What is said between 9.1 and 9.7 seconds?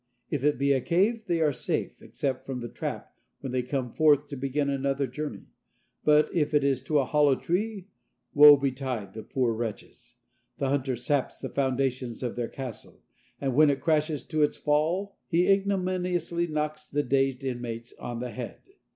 the poor